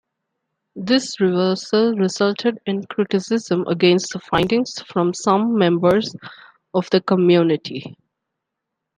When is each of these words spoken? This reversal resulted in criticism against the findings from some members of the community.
This 0.75 1.19
reversal 1.19 1.93
resulted 1.95 2.57
in 2.65 2.83
criticism 2.87 3.67
against 3.67 4.11
the 4.13 4.19
findings 4.19 4.81
from 4.87 5.13
some 5.13 5.55
members 5.59 6.15
of 6.73 6.89
the 6.89 7.01
community. 7.01 7.95